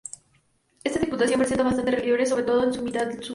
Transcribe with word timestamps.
Esta 0.83 0.99
diputación 0.99 1.37
presenta 1.39 1.63
bastante 1.63 1.91
relieve, 1.91 2.25
sobre 2.25 2.41
todo 2.43 2.63
en 2.63 2.73
su 2.73 2.81
mitad 2.81 3.07
sur. 3.21 3.29